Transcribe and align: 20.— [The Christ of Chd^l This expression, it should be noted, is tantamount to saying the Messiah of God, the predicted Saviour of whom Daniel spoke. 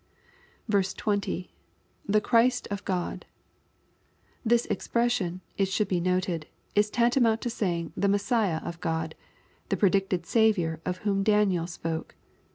20.— 0.67 1.51
[The 2.09 2.21
Christ 2.21 2.67
of 2.71 2.83
Chd^l 2.83 3.21
This 4.43 4.65
expression, 4.65 5.41
it 5.59 5.65
should 5.67 5.87
be 5.87 5.99
noted, 5.99 6.47
is 6.73 6.89
tantamount 6.89 7.39
to 7.41 7.51
saying 7.51 7.93
the 7.95 8.07
Messiah 8.09 8.61
of 8.63 8.81
God, 8.81 9.13
the 9.69 9.77
predicted 9.77 10.25
Saviour 10.25 10.81
of 10.87 10.97
whom 11.05 11.21
Daniel 11.21 11.67
spoke. 11.67 12.15